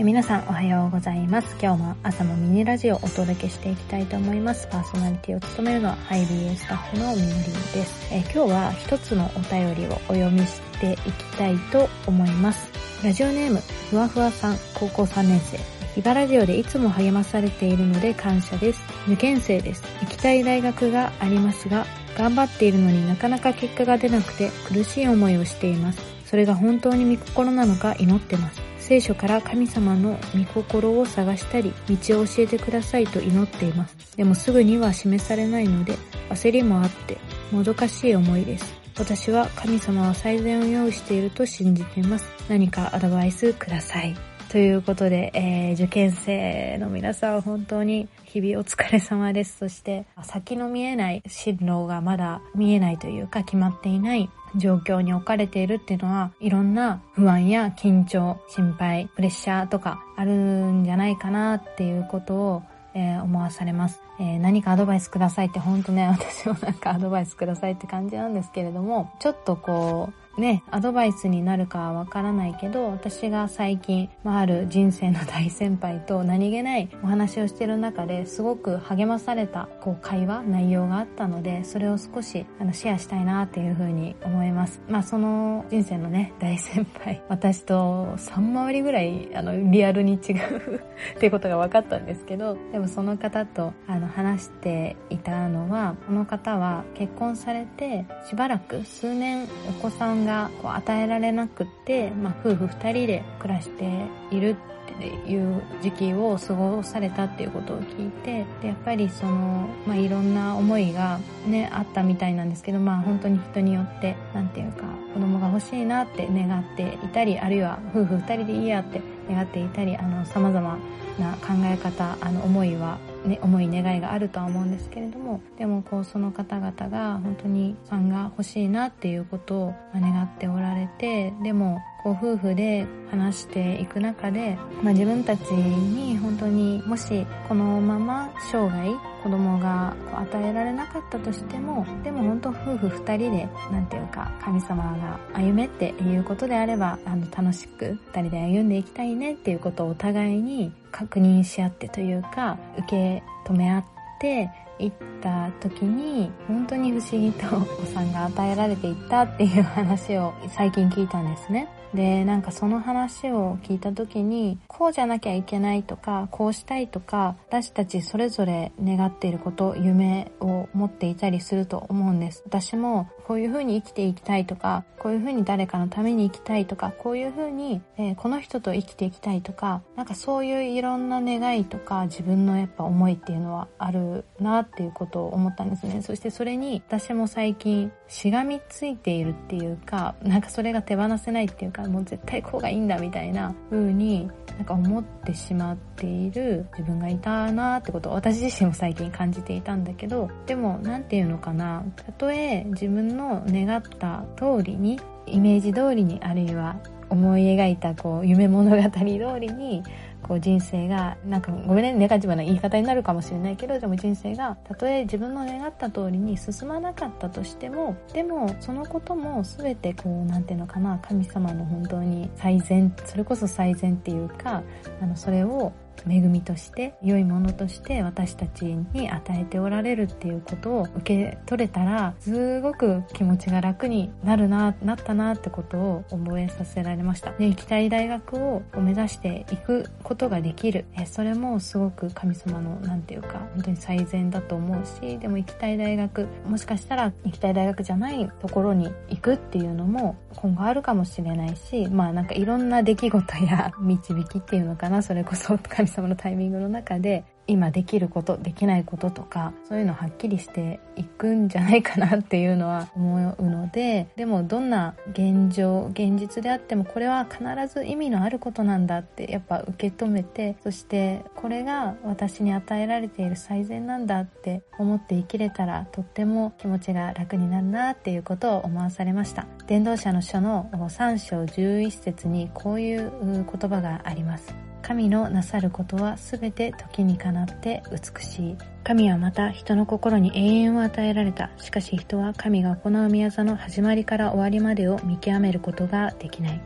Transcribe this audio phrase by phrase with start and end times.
[0.00, 1.56] え皆さんおはようございます。
[1.60, 4.68] 今日も朝のミニラジオをお届けしていきたいと思います。
[4.68, 8.14] パーソナリティを務めるのはハイビースタッフのみのりです。
[8.14, 12.70] え今日は一つのお便りをお読みしていきたいと思います。
[13.02, 13.58] ラジオネーム、
[13.90, 15.58] ふわふわさん、高校3年生。
[15.96, 18.80] ヒバラジオでいつも励まされているので感謝です。
[19.08, 19.82] 受験生です。
[20.02, 21.86] 行きたい大学がありますが、
[22.16, 26.00] 頑張っているのになかなか結果が出なくて苦しい思いをしています。
[26.24, 28.67] それが本当に御心なのか祈ってます。
[28.88, 34.16] 聖書から神様の御心を探したり、道を教えてくださいと祈っています。
[34.16, 35.92] でもすぐには示されないので、
[36.30, 37.18] 焦りもあって、
[37.52, 38.72] もどかしい思いです。
[38.98, 42.24] 私は神様は最善を用意していると信じています。
[42.48, 44.16] 何かアドバイスください。
[44.50, 49.58] ということで、えー、受験生の皆さん本当に日々お疲れ様です。
[49.58, 62.62] そして先の見えない進路がまだ見えないというか決まっていない状況に置かれているっていうのは、いろんな不安や緊張、心配、プレッシャーとかあるんじゃないかなっていうことを、
[62.94, 64.00] えー、思わされます。
[64.18, 84.80] えー、何かアドバイスくださいって本当ね、私もなんかアドバイスくださいって感じなんですけれども、ちょっとこう、ね、アドバイスになるかはわからないけど、私が最近、まあ、ある人生の大先輩と何気ないお話をしてる中ですごく励まされたこう会話、内容があったので、それを少しあのシェアしたいなっていうふうに思います。
[84.88, 90.82] まあその人生のね、大先輩、私と3回りぐらいあのリアルに違う
[91.16, 100.27] っていうことが分かったんですけど、でもその方とあの話していたのは、この方は結婚されてしばらく数年お子さん
[100.62, 120.78] こう与えられなくって、まあ、夫婦二人で暮らしているっていう時期を過ごされたっていうことを聞いてでやっぱりその、まあ、いろんな思いがねあったみたいなんですけどまあ本当に人によって何て言うか子供が欲しいなって願っていたりあるいは夫婦二人でいいやって願っていたりあの様々
[121.18, 138.90] な考え方あの思いはね、重い願いがあるとは思うんですけれどもでもこうその方々が本当にさんが欲しいなっていうことを願っておられてでもこう夫婦で話していく中で、まあ、自分たちに本当にもしこのまま生涯
[139.22, 153.84] 子供が与えられなかったとしてもでも本当夫婦二人で何ていうか神様が歩めっていうことであればあの楽しく二人で歩んでいきたいねっていうことをお互いに確認し合ってというか受け止め合っ
[154.20, 161.68] て行った時に本当に不思議とお子さんが与えられていったっていう話を最近聞いたんですね。
[161.94, 172.42] で、なんかその話を聞いた時に、こうじゃなきゃいけないとか、こうしたいとか、私たちそれぞれ願っていること、夢を持っていたりすると思うんです。
[172.46, 186.02] 私もこういう風に生きていきたいとか、こういう風に誰かのために生きたいとか、こういう風に、えー、この人と生きていきたいとか、なんかそういういろんな願いとか、自分のやっぱ思いっていうのはあるなっていうことを思ったんですね。
[186.02, 206.76] そしてそれに私も最近しがみついているっていうか、なんかそれが手放せないっていうか、もう絶対こうがいいんだみたいな風になんか思ってしまっている自分がいたなってことを私自身も最近感じていたんだけど、でも何て言うのかな、たとえ自分の願った通りに、イメージ通りにあるいは
[207.10, 209.00] 思い描いたこう夢物語通
[209.40, 209.82] りに
[210.22, 224.62] こう人生が、なんかごめんね、ネガティブな言い方になるかもしれないけど、でも人生が、たとえ自分の願った通りに進まなかったとしても、でもそのことも全てこう、なんていうのかな、神様の本当に最善、それこそ最善っていうか、
[225.00, 225.72] あの、それを
[226.08, 237.32] 恵みとして良いものとして私たちに与えておられるっていうことを受け取れたらすごく気持ちが楽になるななったなってことを覚えさせられました。
[237.32, 240.84] で行きたい大学を目指していくことができる。
[240.96, 267.42] えそれもすごく神様の何て言うか本当に最善だと思うしでも行きたい大学もしかしたら行きたい大学じゃないところに行くっていうのも今後あるかもしれないしまあなんかいろんな出来事や 導きっていうのかなそれこそ神様のタイミングの中で今できることできないこととかそういうのはっきりしていくんじゃないかなっていうのは思うのででもどんな現状現実であってもこれは必
[267.72, 279.46] ず意味のあることなんだってやっぱ受け止めてそしてこれが私に与えられている最善なんだって思って生きれたらとっても気持ちが楽になるなっていうことを思わされました。
[279.66, 284.67] 伝道者の書の3章11節にこういう言葉があります。
[284.88, 288.56] 神のなさることはすべて時にかなって美しい。
[288.84, 291.50] 神はまた人の心に永遠を与えられた。
[291.58, 296.60] しかし人は神が行う宮座の始まりから終わりまでを見極めることができない。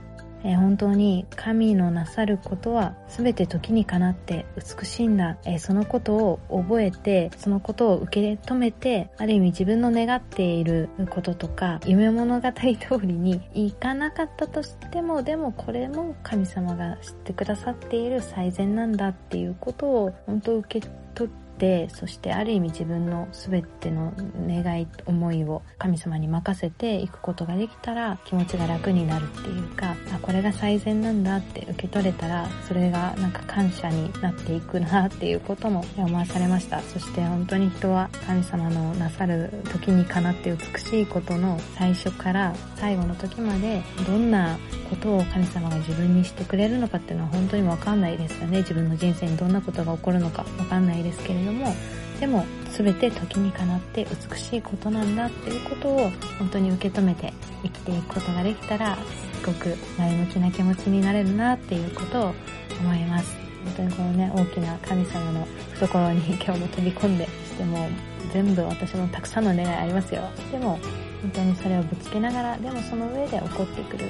[0.44, 12.67] えー、本当に神のなさることは全て時にかなって美しいんだ、えー、そのことを覚えてそのことを受け止めてある意味自分の願っていることとか夢物語通
[13.03, 24.12] りにいかなかったとしてもでもこれも神様が知ってくださっている最善なんだっていうことを本当受け取ってそしてある意味自分の全ての
[24.49, 36.81] 願い思いを神様に任せていくことができたら気持ちが楽になるっていうかあこれが最善なんだって受け取れたらそれがなんか感謝になっていくなっていうことも思わされました。
[36.81, 44.58] そして本当に人は神様のなさる時にかなって美しいことの最初から最後の時までどんな
[44.93, 48.59] ことを神様が自分にしてくれるのかっていうのは本当にわかんないですよね。
[48.59, 51.75] 自分の人生にどんなことが起こるのかわかんないですけれども。
[52.21, 57.33] でも全て時にかなって美しいことなんだっていうことを本当に受け止めて
[57.65, 58.97] 生きていくことができたら
[59.41, 62.35] すごく前向きな気持ちになれるなっていうことを
[62.81, 63.35] 思います。
[63.65, 67.89] 本当にこのね大きな神様の懐に今日も飛び込んでしても
[68.33, 70.23] 全部私もたくさんの願いありますよ。
[70.53, 70.79] でも
[71.22, 74.06] 本当にそれをぶつけながらでもその上で起こってくる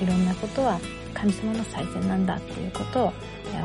[0.00, 0.80] いろんなことは
[1.12, 3.12] 神様の最善なんだっていうことを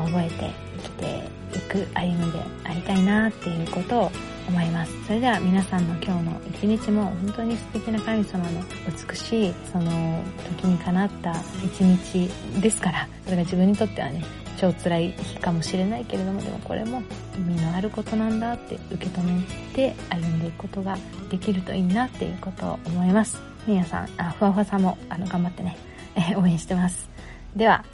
[0.06, 4.12] 覚えて生きていく歩みでありたいなっていうことを
[4.48, 4.92] 思います。
[5.06, 8.62] それでは皆さんの今日の一日も本当に素敵な神様の
[9.08, 10.22] 美しいその
[10.58, 12.30] 時にかなった一日
[12.60, 14.24] ですから、それが自分にとってはね、
[14.58, 17.02] 超辛い日かもしれないけれども、でもこれも
[17.36, 19.40] 意味のあることなんだって受け止め
[19.72, 20.98] て歩んでいくことが
[21.30, 23.40] できるといいなっていうことを思います。
[23.66, 25.76] みやさん、あ、ふわふわさんもあの頑張ってね、
[26.16, 27.08] え 応援してます。
[27.54, 27.84] では、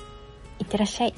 [0.58, 1.14] いってらっしゃい。